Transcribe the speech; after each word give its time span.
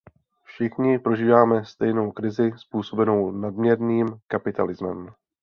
Všichni 0.43 0.99
prožíváme 0.99 1.65
stejnou 1.65 2.11
krizi 2.11 2.51
způsobenou 2.57 3.31
nadměrným 3.31 4.07
kapitalismem. 4.27 5.07